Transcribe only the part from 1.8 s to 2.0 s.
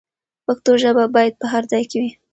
کې